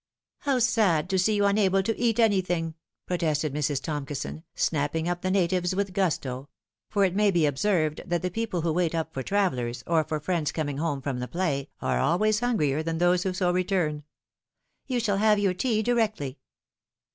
[0.47, 2.63] "How sad to see you unable to eat anything
[3.05, 4.31] 1" protested 154 The Fatal Three.
[4.31, 4.31] Mrs.
[4.31, 6.49] Tomkison, snapping up the natives with gusto;
[6.89, 10.19] for it may be observed that the people who wait up for travellers, or for
[10.19, 14.01] friends coming home from the play, are always hungrier than those who so return."
[14.87, 16.39] You shall have your tea directly."